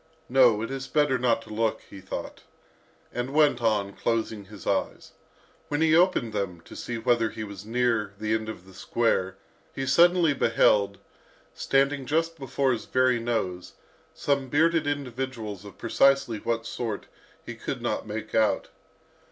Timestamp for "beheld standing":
10.33-12.07